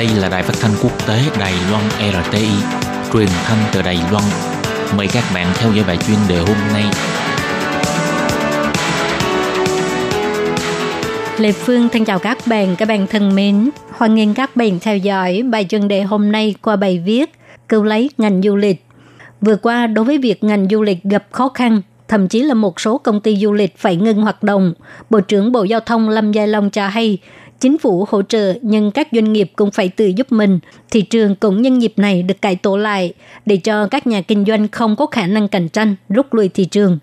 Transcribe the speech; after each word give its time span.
Đây 0.00 0.08
là 0.16 0.28
đài 0.28 0.42
phát 0.42 0.54
thanh 0.60 0.70
quốc 0.82 1.06
tế 1.06 1.20
Đài 1.38 1.52
Loan 1.70 1.84
RTI, 1.90 2.48
truyền 3.12 3.28
thanh 3.44 3.58
từ 3.72 3.82
Đài 3.82 3.98
Loan. 4.10 4.24
Mời 4.96 5.08
các 5.12 5.24
bạn 5.34 5.46
theo 5.54 5.72
dõi 5.72 5.84
bài 5.86 5.96
chuyên 5.96 6.16
đề 6.28 6.38
hôm 6.38 6.56
nay. 6.72 6.84
Lê 11.38 11.52
Phương 11.52 11.88
thân 11.88 12.04
chào 12.04 12.18
các 12.18 12.38
bạn, 12.46 12.76
các 12.76 12.88
bạn 12.88 13.06
thân 13.06 13.34
mến. 13.34 13.70
Hoan 13.90 14.14
nghênh 14.14 14.34
các 14.34 14.56
bạn 14.56 14.78
theo 14.80 14.96
dõi 14.96 15.42
bài 15.42 15.66
chuyên 15.68 15.88
đề 15.88 16.02
hôm 16.02 16.32
nay 16.32 16.54
qua 16.62 16.76
bài 16.76 17.02
viết 17.04 17.32
Cứu 17.68 17.82
lấy 17.82 18.10
ngành 18.18 18.42
du 18.42 18.56
lịch. 18.56 18.84
Vừa 19.40 19.56
qua, 19.56 19.86
đối 19.86 20.04
với 20.04 20.18
việc 20.18 20.44
ngành 20.44 20.68
du 20.70 20.82
lịch 20.82 21.04
gặp 21.04 21.24
khó 21.30 21.48
khăn, 21.48 21.82
thậm 22.08 22.28
chí 22.28 22.42
là 22.42 22.54
một 22.54 22.80
số 22.80 22.98
công 22.98 23.20
ty 23.20 23.36
du 23.36 23.52
lịch 23.52 23.78
phải 23.78 23.96
ngừng 23.96 24.22
hoạt 24.22 24.42
động, 24.42 24.74
Bộ 25.10 25.20
trưởng 25.20 25.52
Bộ 25.52 25.64
Giao 25.64 25.80
thông 25.80 26.08
Lâm 26.08 26.32
Giai 26.32 26.48
Long 26.48 26.70
cho 26.70 26.88
hay 26.88 27.18
chính 27.60 27.78
phủ 27.78 28.06
hỗ 28.08 28.22
trợ 28.22 28.54
nhưng 28.62 28.90
các 28.90 29.08
doanh 29.12 29.32
nghiệp 29.32 29.52
cũng 29.56 29.70
phải 29.70 29.88
tự 29.88 30.06
giúp 30.06 30.32
mình. 30.32 30.58
Thị 30.90 31.02
trường 31.02 31.34
cũng 31.34 31.62
nhân 31.62 31.82
dịp 31.82 31.92
này 31.96 32.22
được 32.22 32.42
cải 32.42 32.56
tổ 32.56 32.76
lại 32.76 33.12
để 33.46 33.56
cho 33.56 33.86
các 33.86 34.06
nhà 34.06 34.20
kinh 34.22 34.44
doanh 34.44 34.68
không 34.68 34.96
có 34.96 35.06
khả 35.06 35.26
năng 35.26 35.48
cạnh 35.48 35.68
tranh 35.68 35.96
rút 36.08 36.34
lui 36.34 36.48
thị 36.48 36.64
trường. 36.64 36.98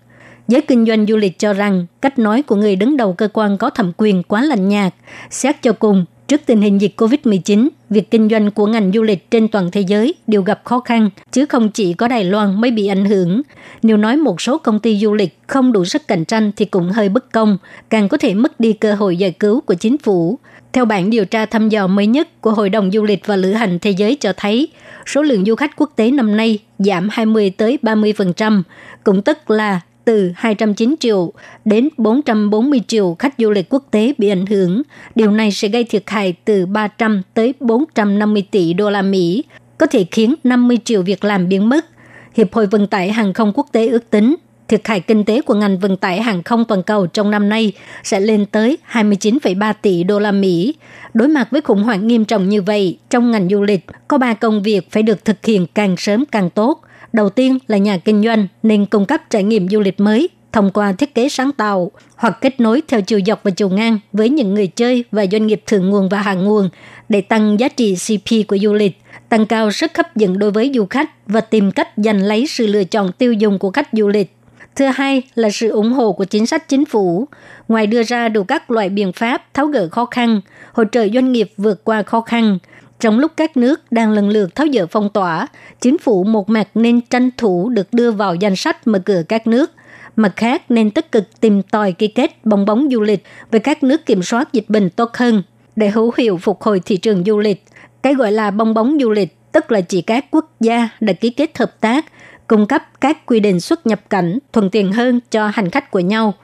Giới 0.48 0.60
kinh 0.60 0.86
doanh 0.86 1.06
du 1.06 1.16
lịch 1.16 1.38
cho 1.38 1.52
rằng 1.52 1.86
cách 2.00 2.18
nói 2.18 2.42
của 2.42 2.56
người 2.56 2.76
đứng 2.76 2.96
đầu 2.96 3.12
cơ 3.12 3.28
quan 3.32 3.58
có 3.58 3.70
thẩm 3.70 3.92
quyền 3.96 4.22
quá 4.22 4.42
lạnh 4.42 4.68
nhạt. 4.68 4.94
Xét 5.30 5.62
cho 5.62 5.72
cùng, 5.72 6.04
trước 6.28 6.40
tình 6.46 6.62
hình 6.62 6.80
dịch 6.80 6.94
COVID-19, 6.96 7.68
việc 7.90 8.10
kinh 8.10 8.28
doanh 8.28 8.50
của 8.50 8.66
ngành 8.66 8.92
du 8.94 9.02
lịch 9.02 9.30
trên 9.30 9.48
toàn 9.48 9.70
thế 9.70 9.80
giới 9.80 10.14
đều 10.26 10.42
gặp 10.42 10.60
khó 10.64 10.80
khăn, 10.80 11.10
chứ 11.32 11.46
không 11.46 11.70
chỉ 11.70 11.92
có 11.92 12.08
Đài 12.08 12.24
Loan 12.24 12.60
mới 12.60 12.70
bị 12.70 12.86
ảnh 12.86 13.04
hưởng. 13.04 13.42
Nếu 13.82 13.96
nói 13.96 14.16
một 14.16 14.40
số 14.40 14.58
công 14.58 14.80
ty 14.80 14.98
du 14.98 15.14
lịch 15.14 15.38
không 15.46 15.72
đủ 15.72 15.84
sức 15.84 16.08
cạnh 16.08 16.24
tranh 16.24 16.52
thì 16.56 16.64
cũng 16.64 16.90
hơi 16.90 17.08
bất 17.08 17.32
công, 17.32 17.58
càng 17.90 18.08
có 18.08 18.16
thể 18.16 18.34
mất 18.34 18.60
đi 18.60 18.72
cơ 18.72 18.94
hội 18.94 19.16
giải 19.16 19.30
cứu 19.30 19.60
của 19.60 19.74
chính 19.74 19.98
phủ. 19.98 20.38
Theo 20.72 20.84
bản 20.84 21.10
điều 21.10 21.24
tra 21.24 21.46
thăm 21.46 21.68
dò 21.68 21.86
mới 21.86 22.06
nhất 22.06 22.40
của 22.40 22.50
Hội 22.50 22.70
đồng 22.70 22.90
Du 22.90 23.04
lịch 23.04 23.26
và 23.26 23.36
Lữ 23.36 23.52
hành 23.52 23.78
Thế 23.78 23.90
giới 23.90 24.16
cho 24.16 24.32
thấy, 24.36 24.68
số 25.06 25.22
lượng 25.22 25.44
du 25.44 25.54
khách 25.54 25.76
quốc 25.76 25.92
tế 25.96 26.10
năm 26.10 26.36
nay 26.36 26.58
giảm 26.78 27.08
20 27.12 27.50
tới 27.50 27.78
30%, 27.82 28.62
cũng 29.04 29.22
tức 29.22 29.50
là 29.50 29.80
từ 30.08 30.32
209 30.36 30.94
triệu 31.00 31.32
đến 31.64 31.88
440 31.96 32.80
triệu 32.86 33.16
khách 33.18 33.34
du 33.38 33.50
lịch 33.50 33.66
quốc 33.68 33.84
tế 33.90 34.12
bị 34.18 34.28
ảnh 34.28 34.46
hưởng. 34.46 34.82
Điều 35.14 35.30
này 35.30 35.50
sẽ 35.52 35.68
gây 35.68 35.84
thiệt 35.84 36.02
hại 36.06 36.34
từ 36.44 36.66
300 36.66 37.22
tới 37.34 37.54
450 37.60 38.46
tỷ 38.50 38.72
đô 38.72 38.90
la 38.90 39.02
Mỹ, 39.02 39.44
có 39.78 39.86
thể 39.86 40.04
khiến 40.10 40.34
50 40.44 40.78
triệu 40.84 41.02
việc 41.02 41.24
làm 41.24 41.48
biến 41.48 41.68
mất. 41.68 41.86
Hiệp 42.34 42.54
hội 42.54 42.66
Vận 42.66 42.86
tải 42.86 43.12
Hàng 43.12 43.32
không 43.32 43.52
Quốc 43.54 43.66
tế 43.72 43.88
ước 43.88 44.10
tính 44.10 44.36
thiệt 44.68 44.80
hại 44.84 45.00
kinh 45.00 45.24
tế 45.24 45.40
của 45.42 45.54
ngành 45.54 45.78
vận 45.78 45.96
tải 45.96 46.22
hàng 46.22 46.42
không 46.42 46.64
toàn 46.64 46.82
cầu 46.82 47.06
trong 47.06 47.30
năm 47.30 47.48
nay 47.48 47.72
sẽ 48.04 48.20
lên 48.20 48.46
tới 48.46 48.78
29,3 48.92 49.74
tỷ 49.82 50.04
đô 50.04 50.18
la 50.18 50.32
Mỹ. 50.32 50.74
Đối 51.14 51.28
mặt 51.28 51.48
với 51.50 51.60
khủng 51.60 51.82
hoảng 51.82 52.06
nghiêm 52.06 52.24
trọng 52.24 52.48
như 52.48 52.62
vậy, 52.62 52.98
trong 53.10 53.30
ngành 53.30 53.48
du 53.48 53.62
lịch 53.62 53.86
có 54.08 54.18
ba 54.18 54.34
công 54.34 54.62
việc 54.62 54.90
phải 54.90 55.02
được 55.02 55.24
thực 55.24 55.46
hiện 55.46 55.66
càng 55.74 55.96
sớm 55.96 56.24
càng 56.30 56.50
tốt. 56.50 56.80
Đầu 57.12 57.28
tiên 57.28 57.58
là 57.66 57.76
nhà 57.76 57.98
kinh 57.98 58.22
doanh 58.22 58.46
nên 58.62 58.86
cung 58.86 59.06
cấp 59.06 59.20
trải 59.30 59.42
nghiệm 59.42 59.68
du 59.68 59.80
lịch 59.80 60.00
mới 60.00 60.28
thông 60.52 60.70
qua 60.70 60.92
thiết 60.92 61.14
kế 61.14 61.28
sáng 61.28 61.52
tạo 61.52 61.90
hoặc 62.16 62.38
kết 62.40 62.60
nối 62.60 62.82
theo 62.88 63.00
chiều 63.00 63.20
dọc 63.26 63.40
và 63.42 63.50
chiều 63.50 63.68
ngang 63.68 63.98
với 64.12 64.28
những 64.28 64.54
người 64.54 64.66
chơi 64.66 65.04
và 65.12 65.26
doanh 65.32 65.46
nghiệp 65.46 65.62
thượng 65.66 65.90
nguồn 65.90 66.08
và 66.08 66.22
hạ 66.22 66.34
nguồn 66.34 66.68
để 67.08 67.20
tăng 67.20 67.60
giá 67.60 67.68
trị 67.68 67.94
CP 67.94 68.48
của 68.48 68.58
du 68.58 68.74
lịch, 68.74 69.00
tăng 69.28 69.46
cao 69.46 69.70
sức 69.70 69.96
hấp 69.96 70.16
dẫn 70.16 70.38
đối 70.38 70.50
với 70.50 70.72
du 70.74 70.86
khách 70.90 71.10
và 71.26 71.40
tìm 71.40 71.70
cách 71.70 71.88
giành 71.96 72.22
lấy 72.22 72.46
sự 72.46 72.66
lựa 72.66 72.84
chọn 72.84 73.12
tiêu 73.12 73.32
dùng 73.32 73.58
của 73.58 73.70
khách 73.70 73.88
du 73.92 74.08
lịch. 74.08 74.34
Thứ 74.76 74.84
hai 74.94 75.22
là 75.34 75.50
sự 75.50 75.68
ủng 75.68 75.92
hộ 75.92 76.12
của 76.12 76.24
chính 76.24 76.46
sách 76.46 76.68
chính 76.68 76.84
phủ. 76.84 77.28
Ngoài 77.68 77.86
đưa 77.86 78.02
ra 78.02 78.28
đủ 78.28 78.44
các 78.44 78.70
loại 78.70 78.88
biện 78.88 79.12
pháp 79.12 79.54
tháo 79.54 79.66
gỡ 79.66 79.88
khó 79.88 80.04
khăn, 80.04 80.40
hỗ 80.72 80.84
trợ 80.84 81.08
doanh 81.14 81.32
nghiệp 81.32 81.52
vượt 81.56 81.84
qua 81.84 82.02
khó 82.02 82.20
khăn, 82.20 82.58
trong 83.00 83.18
lúc 83.18 83.32
các 83.36 83.56
nước 83.56 83.80
đang 83.90 84.12
lần 84.12 84.28
lượt 84.28 84.54
tháo 84.54 84.66
dỡ 84.74 84.86
phong 84.86 85.08
tỏa, 85.08 85.46
chính 85.80 85.98
phủ 85.98 86.24
một 86.24 86.48
mặt 86.50 86.68
nên 86.74 87.00
tranh 87.00 87.30
thủ 87.36 87.68
được 87.68 87.92
đưa 87.92 88.10
vào 88.10 88.34
danh 88.34 88.56
sách 88.56 88.86
mở 88.86 88.98
cửa 88.98 89.22
các 89.28 89.46
nước, 89.46 89.72
mặt 90.16 90.32
khác 90.36 90.62
nên 90.68 90.90
tích 90.90 91.12
cực 91.12 91.40
tìm 91.40 91.62
tòi 91.62 91.92
ký 91.92 92.08
kết 92.08 92.44
bong 92.44 92.64
bóng 92.64 92.88
du 92.90 93.00
lịch 93.00 93.24
với 93.50 93.60
các 93.60 93.82
nước 93.82 94.06
kiểm 94.06 94.22
soát 94.22 94.52
dịch 94.52 94.64
bệnh 94.68 94.90
tốt 94.90 95.10
hơn 95.14 95.42
để 95.76 95.88
hữu 95.88 96.12
hiệu 96.16 96.38
phục 96.42 96.62
hồi 96.62 96.80
thị 96.84 96.96
trường 96.96 97.24
du 97.24 97.38
lịch. 97.38 97.64
Cái 98.02 98.14
gọi 98.14 98.32
là 98.32 98.50
bong 98.50 98.74
bóng 98.74 98.98
du 99.00 99.10
lịch 99.10 99.52
tức 99.52 99.72
là 99.72 99.80
chỉ 99.80 100.02
các 100.02 100.24
quốc 100.30 100.50
gia 100.60 100.88
đã 101.00 101.12
ký 101.12 101.30
kết 101.30 101.58
hợp 101.58 101.80
tác 101.80 102.04
cung 102.46 102.66
cấp 102.66 102.82
các 103.00 103.26
quy 103.26 103.40
định 103.40 103.60
xuất 103.60 103.86
nhập 103.86 104.00
cảnh 104.10 104.38
thuận 104.52 104.70
tiện 104.70 104.92
hơn 104.92 105.20
cho 105.30 105.46
hành 105.54 105.70
khách 105.70 105.90
của 105.90 106.00
nhau. 106.00 106.34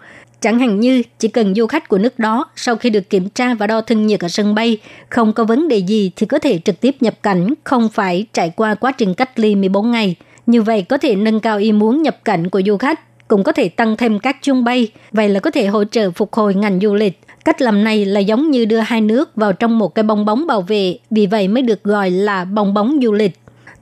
Chẳng 0.45 0.59
hạn 0.59 0.81
như 0.81 1.03
chỉ 1.19 1.29
cần 1.29 1.55
du 1.55 1.67
khách 1.67 1.89
của 1.89 1.99
nước 1.99 2.19
đó 2.19 2.45
sau 2.57 2.77
khi 2.77 2.91
được 2.91 3.11
kiểm 3.11 3.29
tra 3.29 3.55
và 3.55 3.67
đo 3.67 3.81
thân 3.81 4.07
nhiệt 4.07 4.21
ở 4.21 4.29
sân 4.29 4.55
bay 4.55 4.79
không 5.11 5.33
có 5.33 5.45
vấn 5.45 5.69
đề 5.69 5.79
gì 5.79 6.11
thì 6.17 6.27
có 6.27 6.39
thể 6.39 6.59
trực 6.65 6.81
tiếp 6.81 6.97
nhập 7.01 7.15
cảnh, 7.23 7.55
không 7.65 7.89
phải 7.89 8.27
trải 8.33 8.51
qua 8.51 8.75
quá 8.75 8.93
trình 8.93 9.15
cách 9.15 9.39
ly 9.39 9.55
14 9.55 9.91
ngày. 9.91 10.17
Như 10.47 10.63
vậy 10.63 10.83
có 10.83 10.99
thể 10.99 11.17
nâng 11.17 11.41
cao 11.41 11.59
ý 11.59 11.73
muốn 11.73 12.03
nhập 12.03 12.25
cảnh 12.25 12.51
của 12.51 12.63
du 12.67 12.77
khách, 12.77 13.29
cũng 13.29 13.45
có 13.45 13.53
thể 13.53 13.69
tăng 13.69 13.97
thêm 13.97 14.19
các 14.19 14.43
chuyến 14.43 14.65
bay, 14.65 14.89
vậy 15.13 15.29
là 15.29 15.41
có 15.41 15.51
thể 15.51 15.67
hỗ 15.67 15.85
trợ 15.85 16.11
phục 16.11 16.35
hồi 16.35 16.55
ngành 16.55 16.81
du 16.83 16.95
lịch. 16.95 17.21
Cách 17.45 17.63
làm 17.63 17.85
này 17.85 18.05
là 18.05 18.21
giống 18.21 18.51
như 18.51 18.65
đưa 18.65 18.79
hai 18.79 19.01
nước 19.01 19.37
vào 19.37 19.53
trong 19.53 19.79
một 19.79 19.95
cái 19.95 20.03
bong 20.03 20.25
bóng 20.25 20.47
bảo 20.47 20.61
vệ, 20.61 20.99
vì 21.11 21.27
vậy 21.27 21.49
mới 21.49 21.63
được 21.63 21.85
gọi 21.85 22.11
là 22.11 22.45
bong 22.45 22.75
bóng 22.75 22.99
du 23.03 23.13
lịch. 23.13 23.33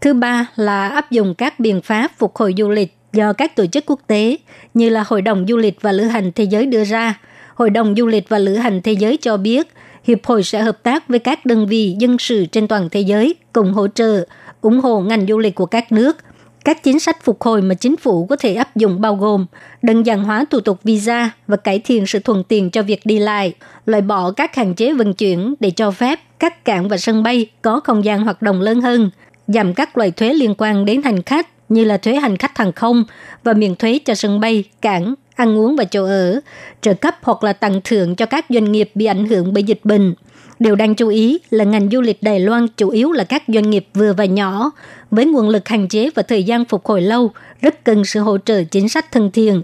Thứ 0.01 0.15
ba 0.15 0.47
là 0.57 0.89
áp 0.89 1.11
dụng 1.11 1.35
các 1.35 1.61
biện 1.61 1.83
pháp 1.83 2.11
phục 2.19 2.37
hồi 2.37 2.55
du 2.59 2.69
lịch 2.69 2.97
do 3.13 3.33
các 3.33 3.57
tổ 3.57 3.67
chức 3.67 3.85
quốc 3.87 4.01
tế 4.07 4.37
như 4.75 4.89
là 4.89 5.05
Hội 5.07 5.23
đồng 5.23 5.47
Du 5.49 5.57
lịch 5.57 5.81
và 5.81 5.93
Lữ 5.93 6.05
hành 6.05 6.33
Thế 6.33 6.45
giới 6.45 6.67
đưa 6.67 6.85
ra. 6.85 7.21
Hội 7.55 7.71
đồng 7.71 7.95
Du 7.97 8.07
lịch 8.07 8.29
và 8.29 8.39
Lữ 8.39 8.55
hành 8.55 8.83
Thế 8.83 8.93
giới 8.93 9.17
cho 9.17 9.37
biết, 9.37 9.69
Hiệp 10.05 10.19
hội 10.25 10.43
sẽ 10.43 10.63
hợp 10.63 10.83
tác 10.83 11.09
với 11.09 11.19
các 11.19 11.47
đơn 11.47 11.67
vị 11.67 11.97
dân 11.99 12.19
sự 12.19 12.47
trên 12.47 12.69
toàn 12.69 12.89
thế 12.91 13.01
giới 13.01 13.35
cùng 13.53 13.73
hỗ 13.73 13.89
trợ, 13.89 14.27
ủng 14.61 14.81
hộ 14.81 15.01
ngành 15.01 15.27
du 15.27 15.39
lịch 15.39 15.55
của 15.55 15.67
các 15.67 15.93
nước. 15.93 16.17
Các 16.65 16.83
chính 16.83 17.01
sách 17.01 17.25
phục 17.25 17.43
hồi 17.43 17.63
mà 17.63 17.75
chính 17.75 17.97
phủ 17.97 18.27
có 18.27 18.37
thể 18.37 18.55
áp 18.55 18.77
dụng 18.77 19.01
bao 19.01 19.17
gồm 19.17 19.47
đơn 19.83 20.03
giản 20.03 20.25
hóa 20.25 20.45
thủ 20.51 20.61
tục 20.61 20.79
visa 20.85 21.31
và 21.47 21.57
cải 21.57 21.79
thiện 21.79 22.07
sự 22.07 22.19
thuận 22.19 22.45
tiện 22.45 22.71
cho 22.71 22.83
việc 22.83 23.01
đi 23.05 23.19
lại, 23.19 23.55
loại 23.87 24.03
bỏ 24.03 24.31
các 24.31 24.55
hạn 24.55 24.75
chế 24.75 24.93
vận 24.93 25.15
chuyển 25.15 25.55
để 25.61 25.71
cho 25.71 25.91
phép 25.91 26.21
các 26.39 26.65
cảng 26.65 26.89
và 26.89 26.97
sân 26.97 27.23
bay 27.23 27.47
có 27.63 27.81
không 27.81 28.05
gian 28.05 28.25
hoạt 28.25 28.43
động 28.43 28.61
lớn 28.61 28.81
hơn– 28.81 29.11
giảm 29.47 29.75
các 29.75 29.99
loại 29.99 30.11
thuế 30.11 30.33
liên 30.33 30.55
quan 30.59 30.85
đến 30.85 31.03
hành 31.03 31.23
khách 31.23 31.62
như 31.73 31.85
là 31.85 31.97
thuế 31.97 32.15
hành 32.15 32.37
khách 32.37 32.59
hàng 32.59 32.73
không 32.73 33.05
và 33.45 33.53
miễn 33.53 33.75
thuế 33.75 33.99
cho 34.05 34.15
sân 34.15 34.41
bay, 34.41 34.65
cảng, 34.81 35.15
ăn 35.35 35.59
uống 35.59 35.77
và 35.77 35.85
chỗ 35.85 36.05
ở, 36.05 36.41
trợ 36.81 36.95
cấp 36.95 37.17
hoặc 37.23 37.45
là 37.45 37.53
tặng 37.53 37.81
thưởng 37.85 38.15
cho 38.15 38.27
các 38.27 38.47
doanh 38.49 38.73
nghiệp 38.73 38.91
bị 38.95 39.07
ảnh 39.07 39.27
hưởng 39.27 39.53
bởi 39.53 39.63
dịch 39.63 39.81
bệnh. 39.85 40.15
Điều 40.59 40.75
đáng 40.75 40.95
chú 40.95 41.09
ý 41.09 41.39
là 41.51 41.65
ngành 41.65 41.89
du 41.91 42.01
lịch 42.01 42.23
Đài 42.23 42.41
Loan 42.41 42.67
chủ 42.77 42.89
yếu 42.89 43.13
là 43.13 43.25
các 43.25 43.43
doanh 43.49 43.71
nghiệp 43.71 43.87
vừa 43.95 44.13
và 44.13 44.25
nhỏ, 44.25 44.71
với 45.11 45.25
nguồn 45.25 45.49
lực 45.49 45.69
hạn 45.69 45.89
chế 45.89 46.11
và 46.15 46.23
thời 46.23 46.43
gian 46.43 46.65
phục 46.65 46.87
hồi 46.87 47.03
lâu, 47.03 47.31
rất 47.61 47.85
cần 47.85 48.05
sự 48.05 48.21
hỗ 48.21 48.39
trợ 48.39 48.63
chính 48.65 48.89
sách 48.89 49.13
thân 49.13 49.31
thiện. 49.31 49.63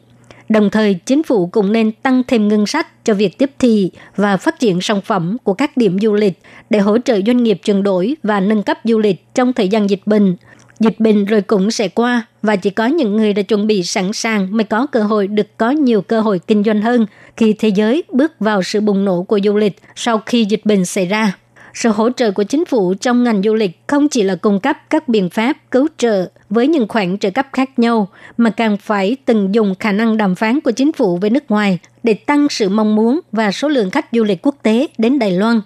Đồng 0.49 0.71
thời, 0.71 0.95
chính 0.95 1.23
phủ 1.23 1.47
cũng 1.47 1.73
nên 1.73 1.93
tăng 1.93 2.23
thêm 2.27 2.49
ngân 2.49 2.67
sách 2.67 3.05
cho 3.05 3.15
việc 3.15 3.39
tiếp 3.39 3.51
thị 3.59 3.91
và 4.17 4.37
phát 4.37 4.61
triển 4.61 4.81
sản 4.81 5.01
phẩm 5.01 5.37
của 5.45 5.55
các 5.55 5.77
điểm 5.77 5.99
du 6.03 6.15
lịch 6.15 6.39
để 6.71 6.79
hỗ 6.79 6.99
trợ 6.99 7.21
doanh 7.27 7.43
nghiệp 7.43 7.61
chuyển 7.65 7.83
đổi 7.83 8.17
và 8.23 8.41
nâng 8.41 8.63
cấp 8.63 8.79
du 8.85 8.99
lịch 8.99 9.35
trong 9.35 9.53
thời 9.53 9.69
gian 9.69 9.91
dịch 9.91 10.03
bệnh. 10.07 10.37
Dịch 10.81 11.01
bệnh 11.01 11.25
rồi 11.25 11.43
cũng 11.43 11.71
sẽ 11.71 11.89
qua 11.89 12.23
và 12.43 12.57
chỉ 12.57 12.71
có 12.71 12.87
những 12.87 13.17
người 13.17 13.33
đã 13.33 13.43
chuẩn 13.43 13.67
bị 13.67 13.83
sẵn 13.83 14.13
sàng 14.13 14.57
mới 14.57 14.65
có 14.65 14.87
cơ 14.87 15.03
hội 15.03 15.27
được 15.27 15.57
có 15.57 15.71
nhiều 15.71 16.03
cơ 16.03 16.21
hội 16.21 16.41
kinh 16.47 16.65
doanh 16.65 16.83
hơn 16.83 17.07
khi 17.37 17.53
thế 17.59 17.69
giới 17.69 18.03
bước 18.13 18.33
vào 18.41 18.63
sự 18.63 18.81
bùng 18.81 19.05
nổ 19.05 19.23
của 19.23 19.41
du 19.45 19.57
lịch 19.57 19.79
sau 19.95 20.23
khi 20.27 20.45
dịch 20.45 20.61
bệnh 20.65 20.85
xảy 20.85 21.07
ra. 21.07 21.37
Sự 21.75 21.89
hỗ 21.89 22.11
trợ 22.11 22.31
của 22.31 22.43
chính 22.43 22.65
phủ 22.65 22.95
trong 22.95 23.25
ngành 23.25 23.43
du 23.43 23.55
lịch 23.55 23.81
không 23.87 24.09
chỉ 24.09 24.23
là 24.23 24.35
cung 24.35 24.61
cấp 24.61 24.77
các 24.91 25.09
biện 25.09 25.31
pháp 25.31 25.57
cứu 25.71 25.89
trợ 25.97 26.31
với 26.51 26.69
những 26.69 26.89
khoản 26.89 27.19
trợ 27.19 27.31
cấp 27.31 27.47
khác 27.53 27.79
nhau, 27.79 28.09
mà 28.37 28.51
càng 28.51 28.77
phải 28.77 29.17
từng 29.25 29.55
dùng 29.55 29.75
khả 29.81 29.93
năng 29.93 30.17
đàm 30.17 30.35
phán 30.35 30.61
của 30.61 30.71
chính 30.71 30.93
phủ 30.93 31.17
với 31.17 31.31
nước 31.31 31.51
ngoài 31.51 31.79
để 32.03 32.15
tăng 32.15 32.47
sự 32.51 32.69
mong 32.69 32.95
muốn 32.95 33.21
và 33.33 33.53
số 33.53 33.69
lượng 33.69 33.91
khách 33.91 34.07
du 34.13 34.25
lịch 34.25 34.39
quốc 34.43 34.57
tế 34.63 34.87
đến 34.99 35.19
Đài 35.19 35.31
Loan. 35.31 35.61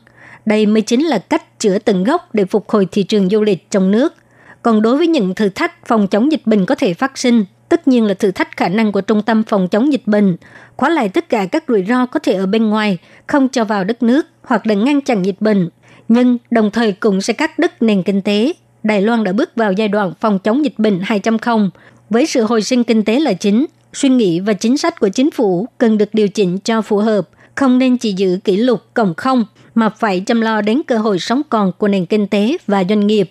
Đây 0.47 0.67
mới 0.67 0.83
chính 0.83 1.07
là 1.07 1.19
cách 1.19 1.61
chữa 1.61 1.79
tận 1.79 2.05
gốc 2.05 2.35
để 2.35 2.45
phục 2.45 2.71
hồi 2.71 2.87
thị 2.93 3.03
trường 3.03 3.29
du 3.29 3.43
lịch 3.43 3.71
trong 3.71 3.91
nước. 3.91 4.15
Còn 4.63 4.83
đối 4.83 4.97
với 4.97 5.07
những 5.07 5.35
thử 5.35 5.49
thách 5.49 5.87
phòng 5.87 6.09
chống 6.09 6.33
dịch 6.33 6.43
bệnh 6.45 6.67
có 6.67 6.75
thể 6.75 6.95
phát 6.95 7.19
sinh, 7.19 7.45
tất 7.69 7.89
nhiên 7.89 8.05
là 8.05 8.15
thử 8.15 8.31
thách 8.31 8.57
khả 8.57 8.69
năng 8.69 8.93
của 8.93 9.01
trung 9.01 9.23
tâm 9.23 9.43
phòng 9.43 9.69
chống 9.69 9.93
dịch 9.93 10.07
bệnh, 10.07 10.37
khóa 10.77 10.89
lại 10.89 11.09
tất 11.09 11.29
cả 11.29 11.47
các 11.47 11.65
rủi 11.69 11.85
ro 11.89 12.07
có 12.07 12.21
thể 12.21 12.33
ở 12.33 12.47
bên 12.47 12.71
ngoài, 12.71 12.99
không 13.27 13.49
cho 13.49 13.65
vào 13.65 13.85
đất 13.85 14.03
nước 14.03 14.27
hoặc 14.43 14.67
là 14.67 14.75
ngăn 14.75 15.01
chặn 15.01 15.27
dịch 15.27 15.41
bệnh 15.41 15.69
nhưng 16.09 16.39
đồng 16.51 16.71
thời 16.71 16.93
cũng 16.93 17.21
sẽ 17.21 17.33
cắt 17.33 17.59
đứt 17.59 17.83
nền 17.83 18.03
kinh 18.03 18.23
tế. 18.23 18.53
Đài 18.83 19.03
Loan 19.03 19.25
đã 19.25 19.33
bước 19.33 19.51
vào 19.57 19.73
giai 19.73 19.89
đoạn 19.89 20.13
phòng 20.21 20.39
chống 20.39 20.65
dịch 20.65 20.79
bệnh 20.79 21.01
2.0 21.01 21.71
với 22.11 22.27
sự 22.27 22.43
hồi 22.43 22.63
sinh 22.63 22.85
kinh 22.85 23.05
tế 23.05 23.21
là 23.21 23.33
chính. 23.33 23.67
Suy 23.93 24.09
nghĩ 24.09 24.41
và 24.41 24.53
chính 24.53 24.79
sách 24.79 25.01
của 25.01 25.09
chính 25.09 25.31
phủ 25.31 25.67
cần 25.79 25.99
được 25.99 26.09
điều 26.13 26.29
chỉnh 26.29 26.59
cho 26.59 26.83
phù 26.83 26.97
hợp, 26.99 27.29
không 27.55 27.79
nên 27.79 27.97
chỉ 27.97 28.13
giữ 28.13 28.39
kỷ 28.45 28.57
lục 28.57 28.81
cộng 28.95 29.15
không 29.15 29.45
mà 29.75 29.89
phải 29.89 30.21
chăm 30.21 30.41
lo 30.41 30.61
đến 30.61 30.83
cơ 30.87 30.99
hội 30.99 31.19
sống 31.19 31.43
còn 31.49 31.73
của 31.79 31.89
nền 31.89 32.07
kinh 32.07 32.27
tế 32.27 32.57
và 32.67 32.85
doanh 32.89 33.07
nghiệp. 33.07 33.31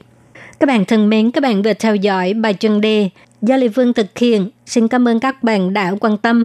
Các 0.61 0.67
bạn 0.67 0.85
thân 0.85 1.09
mến, 1.09 1.31
các 1.31 1.41
bạn 1.41 1.61
vừa 1.61 1.73
theo 1.73 1.95
dõi 1.95 2.33
bài 2.33 2.53
chân 2.53 2.81
đề 2.81 3.09
do 3.41 3.57
Lê 3.57 3.67
Vương 3.67 3.93
thực 3.93 4.17
hiện. 4.17 4.49
Xin 4.65 4.87
cảm 4.87 5.07
ơn 5.07 5.19
các 5.19 5.43
bạn 5.43 5.73
đã 5.73 5.93
quan 5.99 6.17
tâm 6.17 6.39